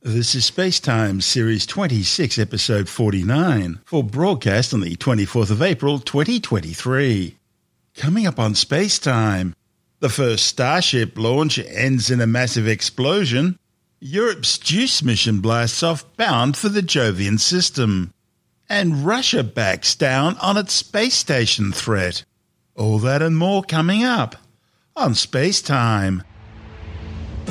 [0.00, 7.36] This is Spacetime, Series 26, Episode 49, for broadcast on the 24th of April 2023.
[7.96, 9.54] Coming up on Spacetime,
[9.98, 13.58] the first Starship launch ends in a massive explosion.
[13.98, 18.14] Europe's JUICE mission blasts off bound for the Jovian system.
[18.68, 22.22] And Russia backs down on its space station threat.
[22.76, 24.36] All that and more coming up
[24.94, 26.22] on Spacetime.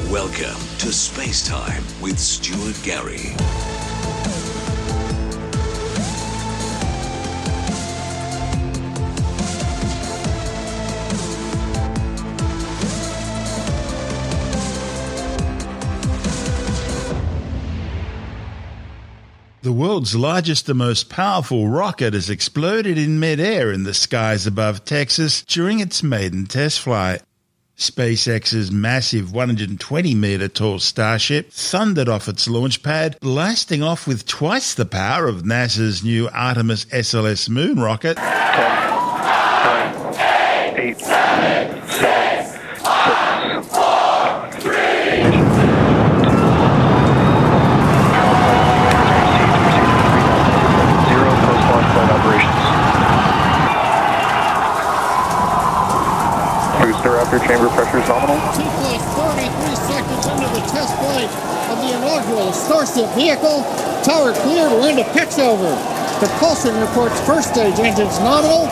[0.05, 3.35] Welcome to Space Time with Stuart Gary.
[19.61, 24.85] The world's largest and most powerful rocket has exploded in midair in the skies above
[24.85, 27.23] Texas during its maiden test flight.
[27.77, 34.73] SpaceX's massive 120 metre tall Starship thundered off its launch pad, blasting off with twice
[34.73, 38.17] the power of NASA's new Artemis SLS moon rocket.
[38.17, 38.25] 10,
[40.73, 44.73] 9, 8, 7, 6, 5, 3,
[51.07, 52.63] Zero post-launch flight operations.
[56.81, 58.35] Booster after chamber pressure is nominal.
[58.51, 59.47] Two plus 33
[59.87, 61.31] seconds into the test flight
[61.71, 63.63] of the inaugural Starship vehicle.
[64.03, 65.71] Tower cleared, we're into pitch over.
[66.19, 68.67] Propulsion reports first stage engines nominal.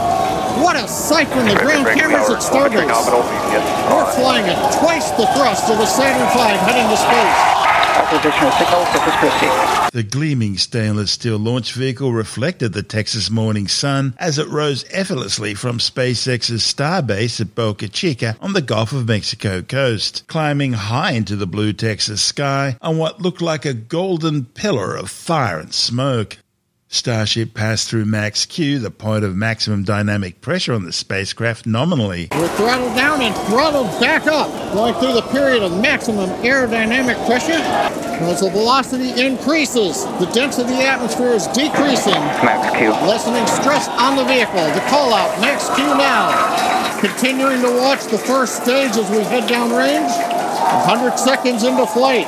[0.59, 2.91] What a sight from the ground cameras at Starbase.
[2.91, 7.54] We're flying at twice the thrust of the Saturn V heading to space.
[7.95, 8.51] Acquisition.
[9.93, 15.53] The gleaming stainless steel launch vehicle reflected the Texas morning sun as it rose effortlessly
[15.53, 21.37] from SpaceX's starbase at Boca Chica on the Gulf of Mexico coast, climbing high into
[21.37, 26.37] the blue Texas sky on what looked like a golden pillar of fire and smoke.
[26.95, 32.29] Starship passed through Max Q, the point of maximum dynamic pressure on the spacecraft nominally.
[32.31, 37.59] We're throttled down and throttled back up, going through the period of maximum aerodynamic pressure.
[38.23, 42.13] As the velocity increases, the density of the atmosphere is decreasing,
[42.47, 42.91] Max Q.
[42.91, 44.55] lessening stress on the vehicle.
[44.55, 46.31] The call out, max Q now.
[47.01, 50.34] Continuing to watch the first stage as we head downrange.
[50.65, 52.27] 100 seconds into flight.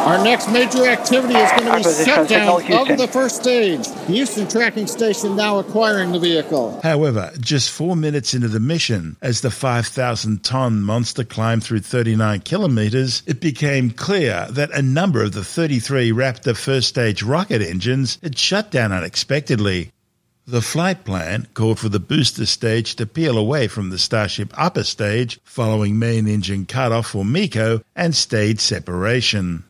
[0.00, 3.86] Our next major activity is going to be Acquisition shutdown of the first stage.
[4.06, 6.80] Houston tracking station now acquiring the vehicle.
[6.82, 12.40] However, just four minutes into the mission, as the 5,000 ton monster climbed through 39
[12.40, 18.18] kilometers, it became clear that a number of the 33 Raptor first stage rocket engines
[18.22, 19.92] had shut down unexpectedly.
[20.50, 24.82] The flight plan called for the booster stage to peel away from the Starship upper
[24.82, 29.62] stage following main engine cutoff for MECO and stage separation.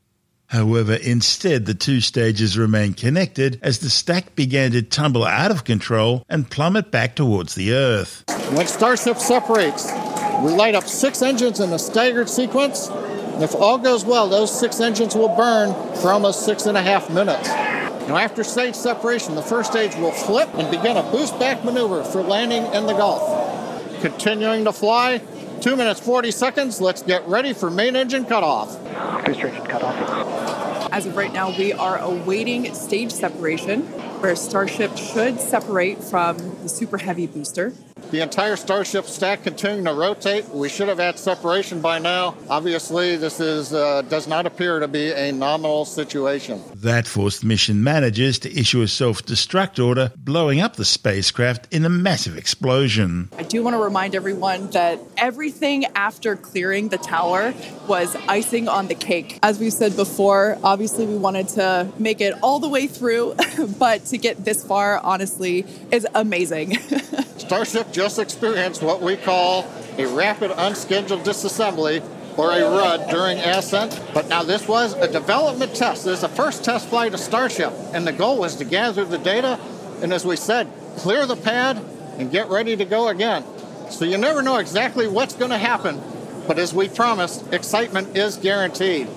[0.46, 5.64] However, instead, the two stages remained connected as the stack began to tumble out of
[5.64, 8.24] control and plummet back towards the Earth.
[8.54, 9.84] When Starship separates,
[10.42, 12.88] we light up six engines in a staggered sequence.
[13.38, 17.10] If all goes well, those six engines will burn for almost six and a half
[17.10, 17.50] minutes.
[18.08, 22.02] Now, after stage separation, the first stage will flip and begin a boost back maneuver
[22.02, 24.00] for landing in the Gulf.
[24.00, 25.20] Continuing to fly,
[25.60, 26.80] two minutes 40 seconds.
[26.80, 28.76] Let's get ready for main engine cutoff.
[29.24, 30.92] Booster engine cut off.
[30.92, 33.82] As of right now, we are awaiting stage separation,
[34.20, 37.72] where Starship should separate from the Super Heavy booster.
[38.10, 40.48] The entire Starship stack continuing to rotate.
[40.48, 42.34] We should have had separation by now.
[42.48, 46.60] Obviously, this is uh, does not appear to be a nominal situation.
[46.74, 51.84] That forced mission managers to issue a self destruct order, blowing up the spacecraft in
[51.84, 53.28] a massive explosion.
[53.38, 57.54] I do want to remind everyone that everything after clearing the tower
[57.86, 59.38] was icing on the cake.
[59.42, 63.36] As we said before, obviously we wanted to make it all the way through,
[63.78, 66.76] but to get this far, honestly, is amazing.
[67.50, 72.02] Starship just experienced what we call a rapid unscheduled disassembly
[72.38, 74.02] or a RUD during ascent.
[74.14, 76.06] But now this was a development test.
[76.06, 79.18] This is the first test flight of Starship, and the goal was to gather the
[79.18, 79.60] data
[80.00, 80.66] and, as we said,
[80.96, 81.76] clear the pad
[82.16, 83.44] and get ready to go again.
[83.90, 86.00] So you never know exactly what's going to happen,
[86.48, 89.08] but as we promised, excitement is guaranteed.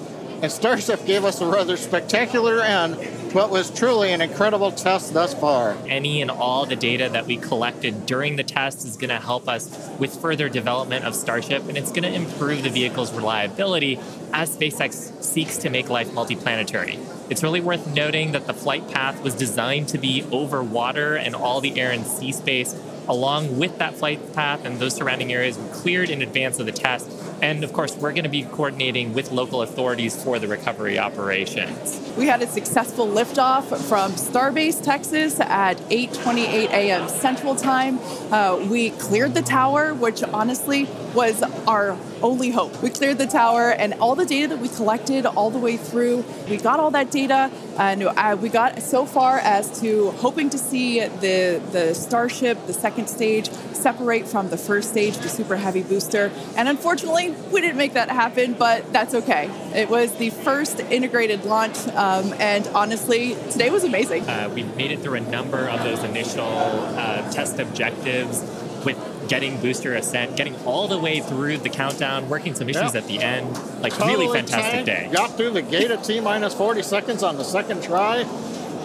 [0.42, 2.96] And Starship gave us a rather spectacular end
[3.34, 5.76] what was truly an incredible test thus far.
[5.88, 9.50] any and all the data that we collected during the test is going to help
[9.50, 14.00] us with further development of Starship, and it's going to improve the vehicle's reliability
[14.34, 17.00] as SpaceX seeks to make life multiplanetary.
[17.32, 21.36] It's really worth noting that the flight path was designed to be over water and
[21.36, 22.76] all the air and sea space.
[23.08, 26.72] Along with that flight path and those surrounding areas were cleared in advance of the
[26.72, 27.10] test,
[27.44, 32.00] And of course, we're going to be coordinating with local authorities for the recovery operations.
[32.18, 37.10] We had a successful liftoff from Starbase, Texas at 8:28 a.m.
[37.10, 38.00] Central Time.
[38.32, 42.82] Uh, we cleared the tower, which honestly was our only hope.
[42.82, 46.26] We cleared the tower, and all the data that we collected all the way through,
[46.50, 50.58] we got all that data, and uh, we got so far as to hoping to
[50.58, 55.84] see the the Starship, the second stage, separate from the first stage, the Super Heavy
[55.84, 56.32] booster.
[56.56, 59.50] And unfortunately, we didn't make that happen, but that's okay.
[59.76, 64.28] It was the first integrated launch, um, and honestly, today was amazing.
[64.28, 68.42] Uh, we made it through a number of those initial uh, test objectives
[68.86, 72.96] with getting booster ascent, getting all the way through the countdown, working some issues Yep.
[72.96, 73.48] at the end.
[73.82, 75.10] Like Totally really fantastic tanked, day.
[75.12, 78.26] Got through the gate at T minus 40 seconds on the second try.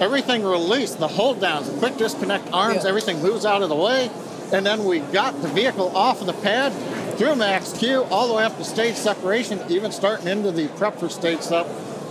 [0.01, 2.89] Everything released, the hold downs, quick disconnect arms, Yeah.
[2.91, 4.11] everything moves out of the way.
[4.53, 6.73] And then we got the vehicle off of the pad
[7.19, 10.99] through max Q all the way up to stage separation, even starting into the prep
[10.99, 11.67] for stage sep.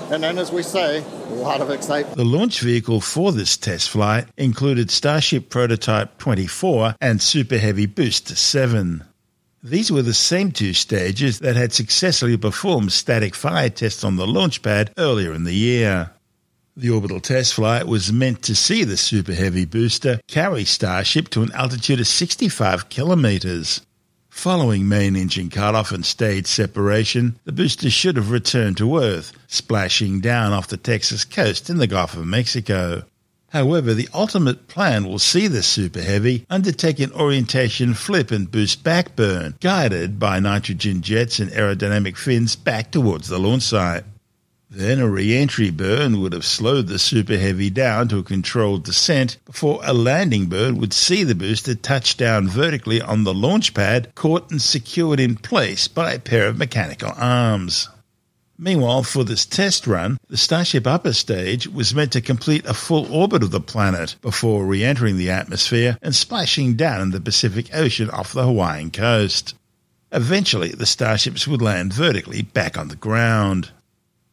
[0.10, 2.16] And then, as we say, a lot of excitement.
[2.16, 8.36] The launch vehicle for this test flight included Starship Prototype 24 and Super Heavy Booster
[8.36, 9.04] 7.
[9.62, 14.28] These were the same two stages that had successfully performed static fire tests on the
[14.28, 16.12] launch pad earlier in the year.
[16.78, 21.42] The orbital test flight was meant to see the Super Heavy booster carry Starship to
[21.42, 23.82] an altitude of 65 kilometers.
[24.38, 30.20] Following main engine cutoff and stage separation, the booster should have returned to Earth, splashing
[30.20, 33.02] down off the Texas coast in the Gulf of Mexico.
[33.50, 38.84] However, the ultimate plan will see the Super Heavy undertake an orientation flip and boost
[38.84, 44.04] backburn, guided by nitrogen jets and aerodynamic fins back towards the launch site.
[44.70, 49.38] Then a re-entry burn would have slowed the Super Heavy down to a controlled descent
[49.46, 54.14] before a landing burn would see the booster touch down vertically on the launch pad,
[54.14, 57.88] caught and secured in place by a pair of mechanical arms.
[58.58, 63.10] Meanwhile, for this test run, the Starship upper stage was meant to complete a full
[63.14, 68.10] orbit of the planet before re-entering the atmosphere and splashing down in the Pacific Ocean
[68.10, 69.56] off the Hawaiian coast.
[70.12, 73.72] Eventually, the starships would land vertically back on the ground.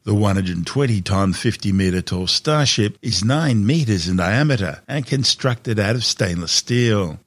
[0.05, 5.97] The 120 ton, 50 meter tall Starship is 9 meters in diameter and constructed out
[5.97, 7.21] of stainless steel.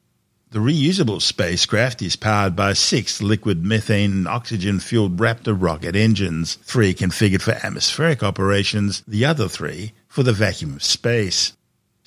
[0.51, 6.59] The reusable spacecraft is powered by six liquid methane and oxygen fueled Raptor rocket engines,
[6.61, 11.56] three configured for atmospheric operations, the other three for the vacuum of space.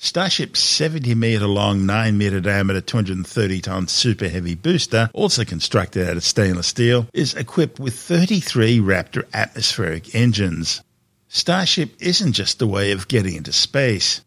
[0.03, 6.17] Starship's 70 meter long, 9 meter diameter, 230 ton super heavy booster, also constructed out
[6.17, 10.81] of stainless steel, is equipped with 33 Raptor atmospheric engines.
[11.27, 14.21] Starship isn't just a way of getting into space.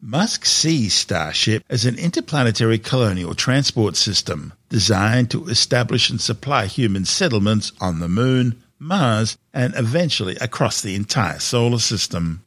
[0.00, 7.04] Musk sees Starship as an interplanetary colonial transport system designed to establish and supply human
[7.04, 12.42] settlements on the Moon, Mars, and eventually across the entire solar system.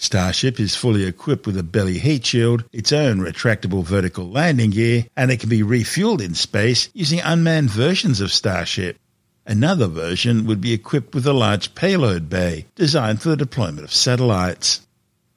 [0.00, 5.04] Starship is fully equipped with a belly heat shield, its own retractable vertical landing gear,
[5.16, 8.96] and it can be refueled in space using unmanned versions of Starship.
[9.44, 13.92] Another version would be equipped with a large payload bay designed for the deployment of
[13.92, 14.86] satellites.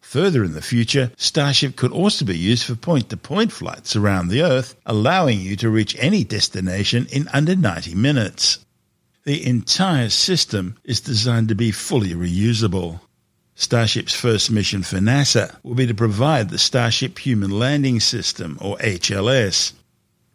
[0.01, 4.27] Further in the future, Starship could also be used for point to point flights around
[4.27, 8.59] the Earth, allowing you to reach any destination in under 90 minutes.
[9.23, 12.99] The entire system is designed to be fully reusable.
[13.61, 18.75] Starship's first mission for NASA will be to provide the Starship Human Landing System, or
[18.77, 19.73] HLS.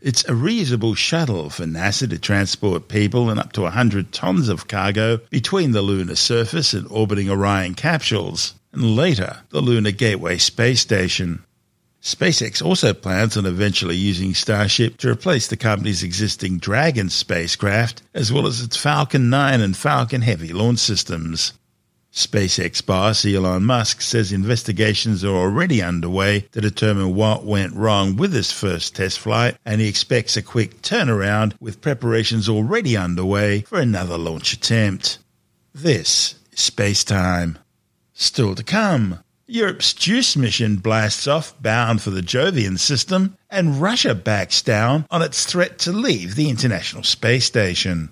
[0.01, 4.69] It's a reusable shuttle for NASA to transport people and up to 100 tons of
[4.69, 10.81] cargo between the lunar surface and orbiting Orion capsules, and later the Lunar Gateway Space
[10.81, 11.43] Station.
[12.01, 18.33] SpaceX also plans on eventually using Starship to replace the company's existing Dragon spacecraft, as
[18.33, 21.53] well as its Falcon 9 and Falcon Heavy launch systems.
[22.17, 28.33] SpaceX boss Elon Musk says investigations are already underway to determine what went wrong with
[28.33, 33.79] this first test flight, and he expects a quick turnaround with preparations already underway for
[33.79, 35.19] another launch attempt.
[35.75, 37.59] This is Space Time.
[38.15, 39.23] Still to come.
[39.47, 45.21] Europe's JUICE mission blasts off bound for the Jovian system, and Russia backs down on
[45.21, 48.09] its threat to leave the International Space Station.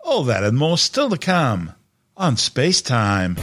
[0.00, 1.72] All that and more still to come
[2.16, 3.36] on Space Time.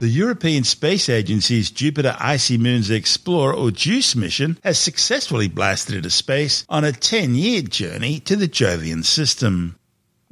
[0.00, 6.10] The European Space Agency's Jupiter Icy Moons Explorer or JUICE mission has successfully blasted into
[6.10, 9.76] space on a 10 year journey to the Jovian system.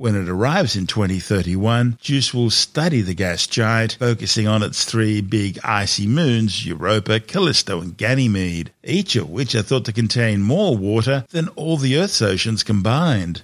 [0.02, 5.20] When it arrives in 2031, JUICE will study the gas giant, focusing on its three
[5.20, 10.76] big icy moons, Europa, Callisto, and Ganymede, each of which are thought to contain more
[10.76, 13.42] water than all the Earth's oceans combined.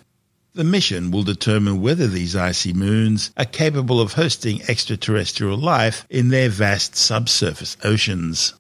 [0.53, 6.31] The mission will determine whether these icy moons are capable of hosting extraterrestrial life in
[6.31, 8.55] their vast subsurface oceans.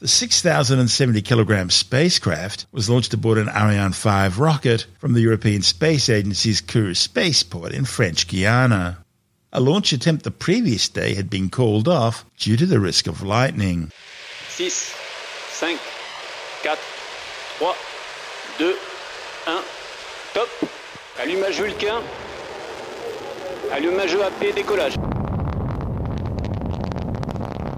[0.00, 6.08] The 6,070 kilogram spacecraft was launched aboard an Ariane 5 rocket from the European Space
[6.08, 8.98] Agency's Kourou spaceport in French Guiana.
[9.52, 13.24] A launch attempt the previous day had been called off due to the risk of
[13.24, 13.90] lightning.
[14.50, 15.76] 6, 5,
[17.58, 17.74] 4,
[18.56, 18.76] 3, 2,
[19.46, 19.64] 1,
[20.32, 20.48] top.
[21.16, 22.04] Allumage Vulcain.
[23.72, 24.94] Allumage AP, décollage.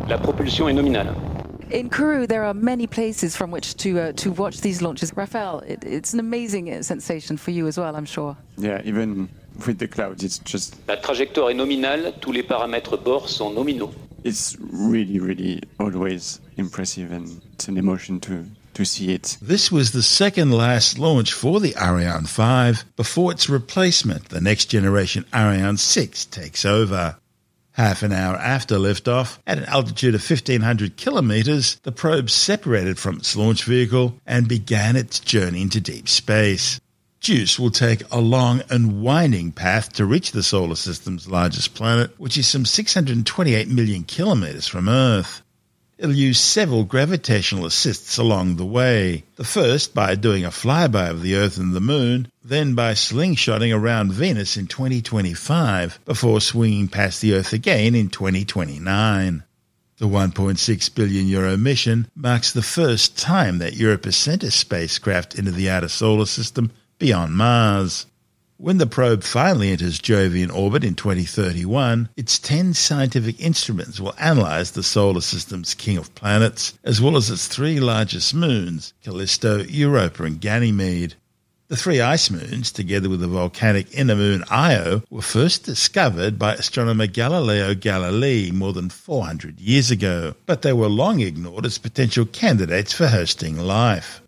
[0.07, 1.30] La propulsion est nominale.
[1.71, 5.17] In Kourou, there are many places from which to uh, to watch these launches.
[5.17, 8.37] Raphael, it, it's an amazing uh, sensation for you as well, I'm sure.
[8.59, 9.29] Yeah, even
[9.67, 10.77] with the clouds, it's just.
[10.89, 13.93] La trajectoire est nominale, tous les paramètres bord sont nominaux.
[14.25, 19.39] It's really, really always impressive and it's an emotion to, to see it.
[19.41, 24.67] This was the second last launch for the Ariane 5 before its replacement, the next
[24.67, 27.17] generation Ariane 6, takes over.
[27.81, 33.17] Half an hour after liftoff, at an altitude of 1500 kilometers, the probe separated from
[33.17, 36.79] its launch vehicle and began its journey into deep space.
[37.21, 42.11] JUICE will take a long and winding path to reach the solar system's largest planet,
[42.19, 45.41] which is some 628 million kilometers from Earth.
[46.01, 49.25] It'll use several gravitational assists along the way.
[49.37, 53.77] The first by doing a flyby of the Earth and the Moon, then by slingshotting
[53.77, 59.43] around Venus in 2025, before swinging past the Earth again in 2029.
[59.99, 65.39] The 1.6 billion euro mission marks the first time that Europe has sent a spacecraft
[65.39, 68.07] into the outer solar system beyond Mars.
[68.63, 74.73] When the probe finally enters Jovian orbit in 2031, its 10 scientific instruments will analyze
[74.73, 80.25] the solar system's king of planets, as well as its three largest moons, Callisto, Europa,
[80.25, 81.15] and Ganymede.
[81.69, 86.53] The three ice moons, together with the volcanic inner moon Io, were first discovered by
[86.53, 92.27] astronomer Galileo Galilei more than 400 years ago, but they were long ignored as potential
[92.27, 94.20] candidates for hosting life.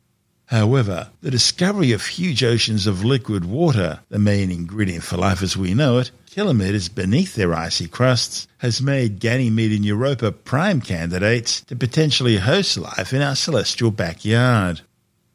[0.53, 5.57] However, the discovery of huge oceans of liquid water, the main ingredient for life as
[5.57, 11.63] we know it, kilometers beneath their icy crusts, has made Ganymede and Europa prime candidates
[11.63, 14.83] to potentially host life in our celestial backyard.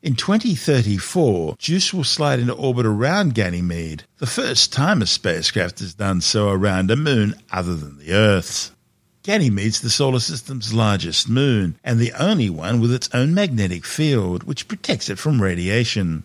[0.03, 5.95] In 2034, JUICE will slide into orbit around Ganymede, the first time a spacecraft has
[5.95, 8.71] done so around a moon other than the Earth's.
[9.27, 14.43] Ganymede's the solar system's largest moon, and the only one with its own magnetic field,
[14.43, 16.23] which protects it from radiation.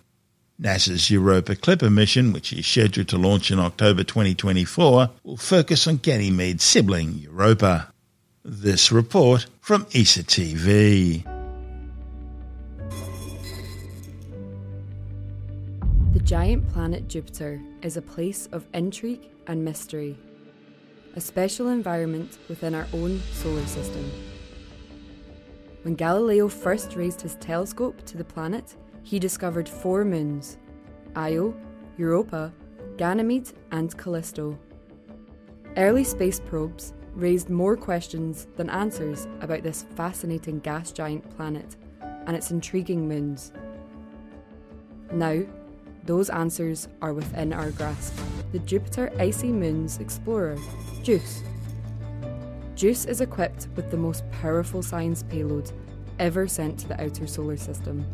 [0.60, 5.98] NASA's Europa Clipper mission, which is scheduled to launch in October 2024, will focus on
[5.98, 7.92] Ganymede's sibling, Europa.
[8.44, 11.24] This report from ESA TV.
[16.12, 20.16] The giant planet Jupiter is a place of intrigue and mystery
[21.14, 24.10] a special environment within our own solar system.
[25.82, 30.58] When Galileo first raised his telescope to the planet, he discovered four moons
[31.16, 31.54] Io,
[31.98, 32.52] Europa,
[32.96, 34.58] Ganymede, and Callisto.
[35.76, 41.76] Early space probes raised more questions than answers about this fascinating gas giant planet
[42.26, 43.52] and its intriguing moons.
[45.10, 45.42] Now,
[46.04, 48.18] those answers are within our grasp.
[48.52, 50.58] The Jupiter Icy Moons Explorer
[51.02, 51.42] JUICE.
[52.74, 55.70] JUICE is equipped with the most powerful science payload
[56.18, 58.04] ever sent to the outer solar system.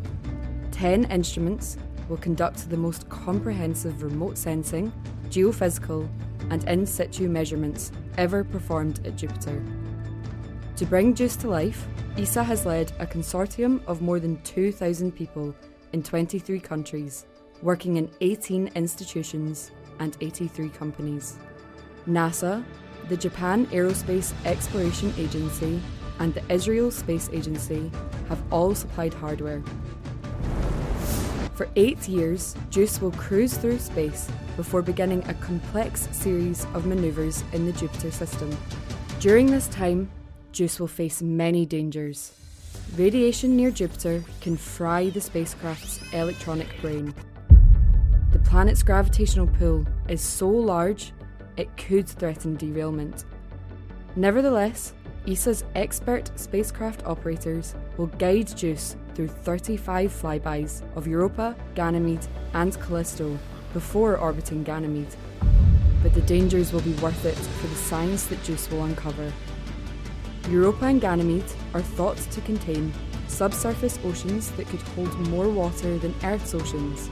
[0.70, 1.76] Ten instruments
[2.08, 4.92] will conduct the most comprehensive remote sensing,
[5.28, 6.08] geophysical,
[6.50, 9.62] and in situ measurements ever performed at Jupiter.
[10.76, 15.54] To bring JUICE to life, ESA has led a consortium of more than 2,000 people
[15.92, 17.26] in 23 countries,
[17.62, 21.36] working in 18 institutions and 83 companies.
[22.08, 22.64] NASA,
[23.08, 25.80] the Japan Aerospace Exploration Agency,
[26.18, 27.90] and the Israel Space Agency
[28.28, 29.62] have all supplied hardware.
[31.54, 37.42] For eight years, JUICE will cruise through space before beginning a complex series of maneuvers
[37.52, 38.56] in the Jupiter system.
[39.18, 40.08] During this time,
[40.52, 42.32] JUICE will face many dangers.
[42.96, 47.12] Radiation near Jupiter can fry the spacecraft's electronic brain.
[48.48, 51.12] Planet's gravitational pull is so large
[51.58, 53.26] it could threaten derailment.
[54.16, 54.94] Nevertheless,
[55.26, 63.38] ESA's expert spacecraft operators will guide JUICE through 35 flybys of Europa, Ganymede, and Callisto
[63.74, 65.14] before orbiting Ganymede.
[66.02, 69.30] But the dangers will be worth it for the science that JUICE will uncover.
[70.48, 72.94] Europa and Ganymede are thought to contain
[73.26, 77.10] subsurface oceans that could hold more water than Earth's oceans.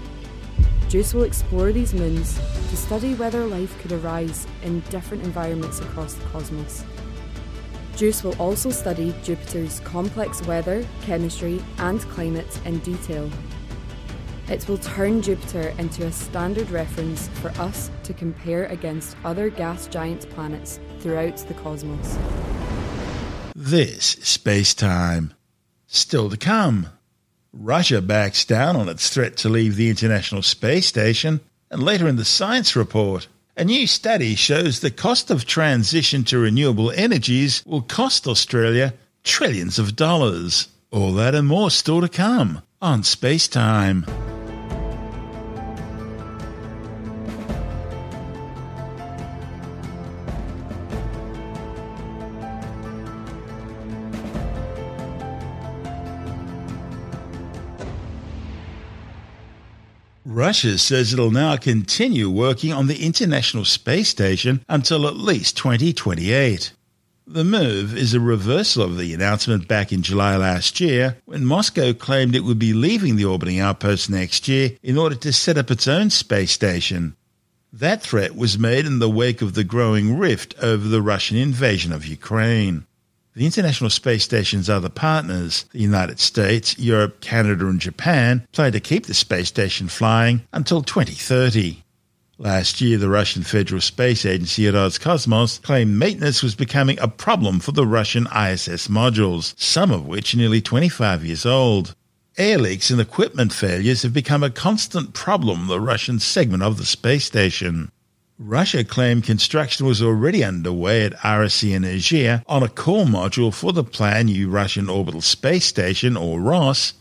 [0.88, 2.38] JUICE will explore these moons
[2.70, 6.84] to study whether life could arise in different environments across the cosmos.
[7.96, 13.28] JUICE will also study Jupiter's complex weather, chemistry, and climate in detail.
[14.48, 19.88] It will turn Jupiter into a standard reference for us to compare against other gas
[19.88, 22.16] giant planets throughout the cosmos.
[23.56, 25.34] This is space time.
[25.88, 26.90] Still to come.
[27.52, 32.16] Russia backs down on its threat to leave the International Space Station, and later in
[32.16, 37.82] the science report, a new study shows the cost of transition to renewable energies will
[37.82, 38.92] cost Australia
[39.24, 40.68] trillions of dollars.
[40.90, 44.04] All that and more still to come on Space Time.
[60.36, 66.74] Russia says it'll now continue working on the International Space Station until at least 2028.
[67.26, 71.94] The move is a reversal of the announcement back in July last year when Moscow
[71.94, 75.70] claimed it would be leaving the orbiting outpost next year in order to set up
[75.70, 77.16] its own space station.
[77.72, 81.94] That threat was made in the wake of the growing rift over the Russian invasion
[81.94, 82.84] of Ukraine.
[83.36, 88.80] The International Space Station's other partners, the United States, Europe, Canada, and Japan, plan to
[88.80, 91.82] keep the space station flying until 2030.
[92.38, 97.72] Last year, the Russian Federal Space Agency Roscosmos claimed maintenance was becoming a problem for
[97.72, 101.94] the Russian ISS modules, some of which are nearly 25 years old.
[102.38, 106.86] Air leaks and equipment failures have become a constant problem the Russian segment of the
[106.86, 107.92] space station.
[108.38, 113.82] Russia claimed construction was already underway at RSC Energia on a core module for the
[113.82, 116.92] planned new Russian Orbital Space Station, or ROS.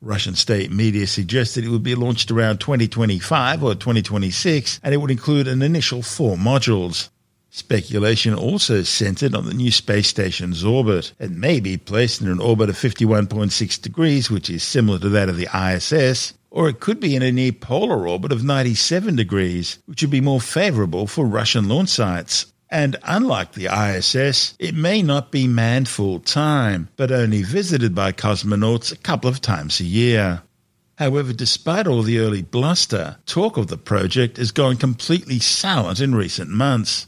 [0.00, 5.10] Russian state media suggested it would be launched around 2025 or 2026, and it would
[5.10, 7.08] include an initial four modules.
[7.50, 11.12] Speculation also centered on the new space station's orbit.
[11.18, 15.28] It may be placed in an orbit of 51.6 degrees, which is similar to that
[15.28, 19.78] of the ISS, or it could be in a near polar orbit of 97 degrees,
[19.86, 22.46] which would be more favorable for Russian launch sites.
[22.68, 28.12] And unlike the ISS, it may not be manned full time, but only visited by
[28.12, 30.42] cosmonauts a couple of times a year.
[30.98, 36.14] However, despite all the early bluster, talk of the project has gone completely silent in
[36.14, 37.06] recent months.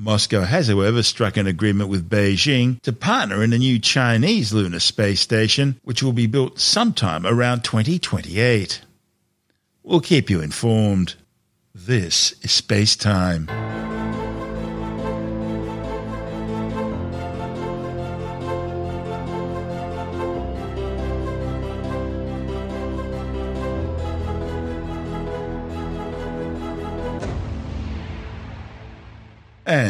[0.00, 4.80] Moscow has, however, struck an agreement with Beijing to partner in a new Chinese lunar
[4.80, 8.80] space station, which will be built sometime around 2028.
[9.82, 11.16] We'll keep you informed.
[11.74, 13.69] This is Space Time.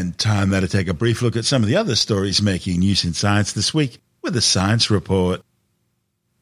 [0.00, 2.80] And time now to take a brief look at some of the other stories making
[2.80, 5.42] news in science this week with a science report.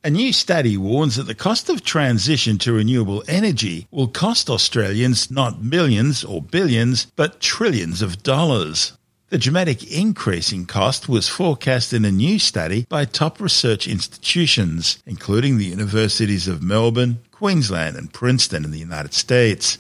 [0.05, 5.29] A new study warns that the cost of transition to renewable energy will cost Australians
[5.29, 8.97] not millions or billions, but trillions of dollars.
[9.31, 15.03] The dramatic increase in cost was forecast in a new study by top research institutions,
[15.05, 19.79] including the universities of Melbourne, Queensland, and Princeton in the United States.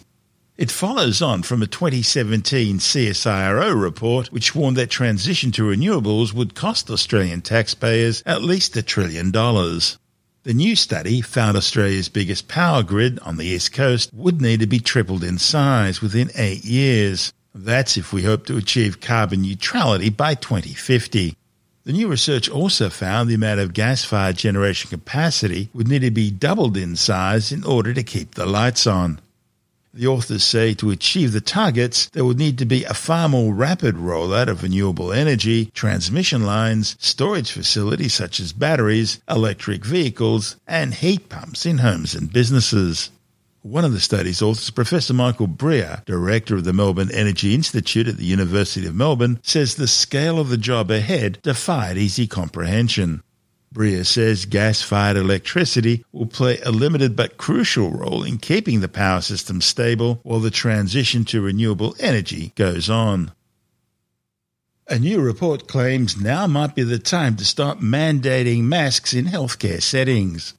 [0.58, 6.56] It follows on from a 2017 CSIRO report which warned that transition to renewables would
[6.56, 9.98] cost Australian taxpayers at least a trillion dollars.
[10.42, 14.66] The new study found Australia's biggest power grid on the east coast would need to
[14.66, 17.32] be tripled in size within eight years.
[17.54, 21.36] That's if we hope to achieve carbon neutrality by 2050.
[21.84, 26.10] The new research also found the amount of gas fired generation capacity would need to
[26.10, 29.20] be doubled in size in order to keep the lights on.
[29.98, 33.52] The authors say to achieve the targets, there would need to be a far more
[33.52, 40.94] rapid rollout of renewable energy, transmission lines, storage facilities such as batteries, electric vehicles, and
[40.94, 43.10] heat pumps in homes and businesses.
[43.62, 48.18] One of the study's authors, Professor Michael Brear, director of the Melbourne Energy Institute at
[48.18, 53.24] the University of Melbourne, says the scale of the job ahead defied easy comprehension.
[53.78, 58.88] Brear says gas fired electricity will play a limited but crucial role in keeping the
[58.88, 63.30] power system stable while the transition to renewable energy goes on.
[64.88, 69.80] A new report claims now might be the time to start mandating masks in healthcare
[69.80, 70.54] settings.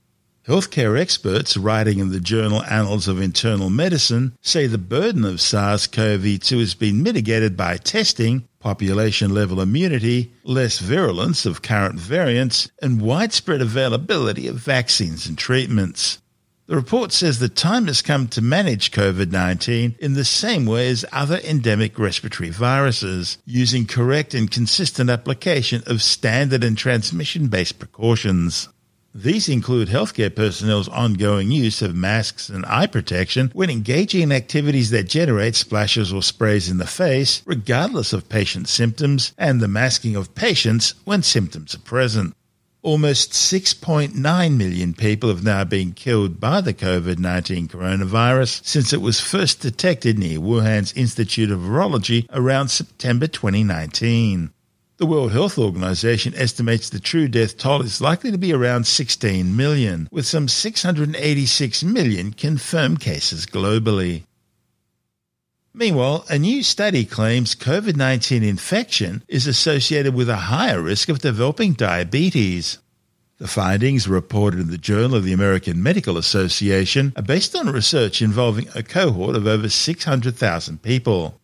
[0.49, 5.85] Healthcare experts writing in the journal Annals of Internal Medicine say the burden of SARS
[5.85, 12.67] CoV 2 has been mitigated by testing, population level immunity, less virulence of current variants,
[12.81, 16.17] and widespread availability of vaccines and treatments.
[16.65, 20.89] The report says the time has come to manage COVID 19 in the same way
[20.89, 27.77] as other endemic respiratory viruses, using correct and consistent application of standard and transmission based
[27.77, 28.67] precautions.
[29.13, 34.91] These include healthcare personnel's ongoing use of masks and eye protection when engaging in activities
[34.91, 40.15] that generate splashes or sprays in the face, regardless of patient symptoms, and the masking
[40.15, 42.35] of patients when symptoms are present.
[42.83, 44.13] Almost 6.9
[44.55, 49.59] million people have now been killed by the COVID 19 coronavirus since it was first
[49.59, 54.53] detected near Wuhan's Institute of Virology around September 2019.
[54.99, 59.55] The World Health Organization estimates the true death toll is likely to be around 16
[59.55, 64.23] million, with some 686 million confirmed cases globally.
[65.73, 71.19] Meanwhile, a new study claims COVID 19 infection is associated with a higher risk of
[71.19, 72.79] developing diabetes.
[73.37, 78.21] The findings, reported in the Journal of the American Medical Association, are based on research
[78.21, 81.39] involving a cohort of over 600,000 people.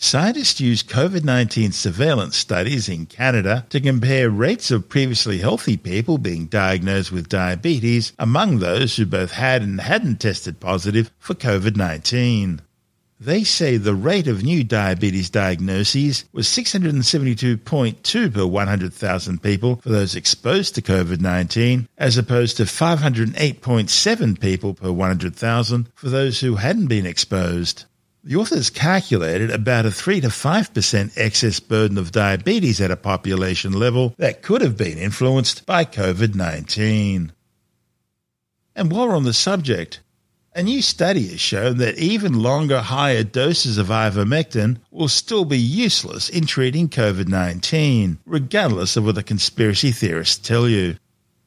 [0.00, 6.18] Scientists used COVID 19 surveillance studies in Canada to compare rates of previously healthy people
[6.18, 11.76] being diagnosed with diabetes among those who both had and hadn't tested positive for COVID
[11.76, 12.62] 19.
[13.18, 20.14] They say the rate of new diabetes diagnoses was 672.2 per 100,000 people for those
[20.14, 26.86] exposed to COVID 19, as opposed to 508.7 people per 100,000 for those who hadn't
[26.86, 27.86] been exposed.
[28.28, 33.72] The authors calculated about a 3 to 5% excess burden of diabetes at a population
[33.72, 37.32] level that could have been influenced by COVID 19.
[38.76, 40.00] And while we're on the subject,
[40.54, 45.58] a new study has shown that even longer, higher doses of ivermectin will still be
[45.58, 50.96] useless in treating COVID 19, regardless of what the conspiracy theorists tell you.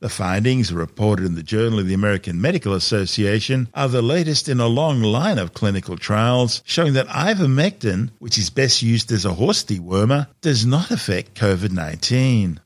[0.02, 4.60] The findings, reported in the Journal of the American Medical Association, are the latest in
[4.60, 9.36] a long line of clinical trials showing that ivermectin, which is best used as a
[9.36, 12.60] horse dewormer, does not affect COVID 19.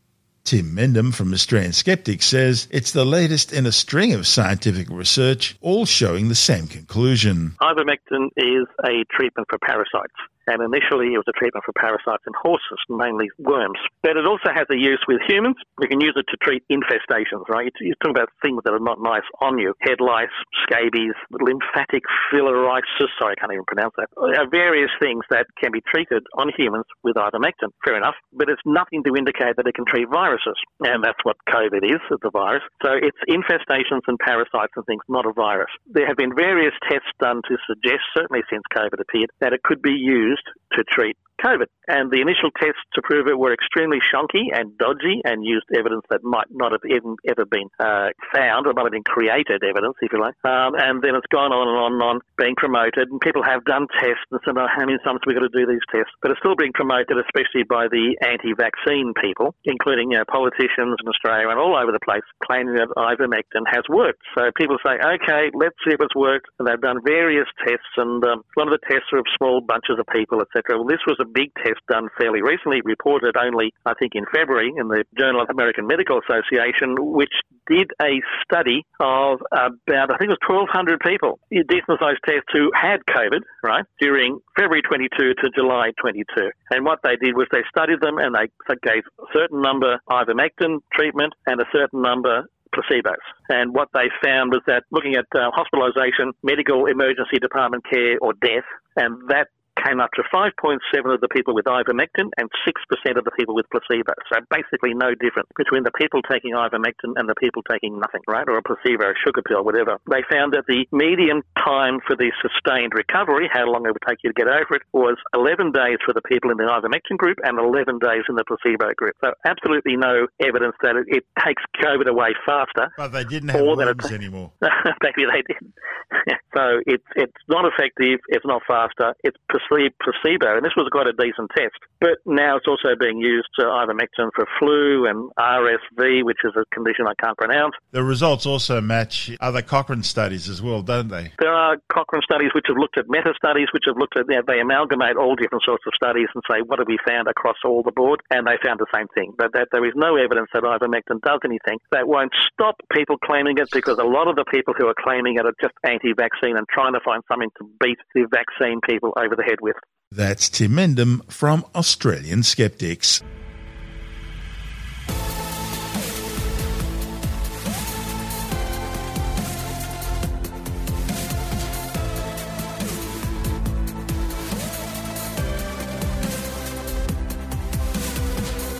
[0.45, 5.57] Tim Mendham from Australian Skeptics says it's the latest in a string of scientific research,
[5.59, 7.57] all showing the same conclusion.
[7.61, 10.13] Ivermectin is a treatment for parasites.
[10.47, 13.79] And initially, it was a treatment for parasites in horses, mainly worms.
[14.03, 15.57] But it also has a use with humans.
[15.77, 17.73] We can use it to treat infestations, right?
[17.81, 19.73] You're talking about things that are not nice on you.
[19.81, 24.09] Head lice, scabies, lymphatic filariasis, sorry, I can't even pronounce that.
[24.17, 27.73] Are various things that can be treated on humans with ivermectin.
[27.83, 28.15] Fair enough.
[28.33, 30.57] But it's nothing to indicate that it can treat viruses.
[30.81, 32.63] And that's what COVID is, a virus.
[32.83, 35.69] So it's infestations and parasites and things, not a virus.
[35.87, 39.81] There have been various tests done to suggest, certainly since COVID appeared, that it could
[39.81, 41.67] be used used to treat COVID.
[41.87, 46.03] And the initial tests to prove it were extremely shonky and dodgy and used evidence
[46.09, 49.95] that might not have even ever been uh, found or might have been created evidence,
[50.01, 50.33] if you like.
[50.43, 53.09] Um, and then it's gone on and on and on, being promoted.
[53.09, 55.69] And people have done tests and said, oh, how many times have got to do
[55.69, 56.13] these tests?
[56.21, 61.05] But it's still being promoted, especially by the anti-vaccine people, including you know, politicians in
[61.05, 64.21] Australia and all over the place, claiming that ivermectin has worked.
[64.33, 66.49] So people say, okay, let's see if it's worked.
[66.57, 69.99] And they've done various tests, and um, lot of the tests are of small bunches
[69.99, 70.79] of people, etc.
[70.79, 74.71] Well, this was a big test done fairly recently, reported only, I think, in February
[74.77, 77.33] in the Journal of American Medical Association, which
[77.67, 82.71] did a study of about, I think it was 1,200 people, decent sized test who
[82.75, 86.51] had COVID, right, during February 22 to July 22.
[86.71, 88.47] And what they did was they studied them and they
[88.83, 93.23] gave a certain number ivermectin treatment and a certain number placebos.
[93.49, 98.33] And what they found was that looking at uh, hospitalisation, medical emergency department care, or
[98.33, 99.47] death, and that
[99.85, 100.79] came up to 5.7
[101.13, 104.13] of the people with ivermectin and 6% of the people with placebo.
[104.33, 108.47] So basically no difference between the people taking ivermectin and the people taking nothing, right?
[108.49, 110.01] Or a placebo, a sugar pill, whatever.
[110.09, 114.19] They found that the median time for the sustained recovery, how long it would take
[114.23, 117.37] you to get over it, was 11 days for the people in the ivermectin group
[117.43, 119.13] and 11 days in the placebo group.
[119.23, 122.89] So absolutely no evidence that it, it takes COVID away faster.
[122.97, 124.51] But they didn't have worms anymore.
[125.03, 125.73] Maybe they didn't.
[126.55, 130.87] so it's, it's not effective, it's not faster, it's perceived actually placebo, and this was
[130.91, 131.75] quite a decent test.
[131.99, 136.63] But now it's also being used to ivermectin for flu and RSV, which is a
[136.73, 137.73] condition I can't pronounce.
[137.91, 141.31] The results also match other Cochrane studies as well, don't they?
[141.39, 144.35] There are Cochrane studies which have looked at meta studies, which have looked at, you
[144.35, 147.57] know, they amalgamate all different sorts of studies and say, what have we found across
[147.63, 148.21] all the board?
[148.29, 151.39] And they found the same thing, but that there is no evidence that ivermectin does
[151.43, 151.79] anything.
[151.91, 155.35] That won't stop people claiming it because a lot of the people who are claiming
[155.35, 159.13] it are just anti vaccine and trying to find something to beat the vaccine people
[159.17, 159.75] over the head with.
[160.11, 163.21] That's Tim Mendham from Australian Skeptics.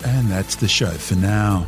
[0.06, 1.68] And that's the show for now.